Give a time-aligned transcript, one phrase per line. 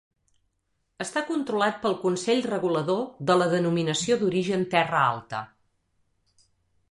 [1.03, 5.43] Està controlat pel Consell Regulador de la Denominació d'Origen Terra Alta.